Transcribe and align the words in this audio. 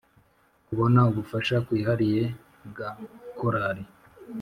kubona 0.67 0.99
ubufasha 1.09 1.55
bwihariye 1.65 2.23
bwa 2.69 2.89
korali 3.37 3.83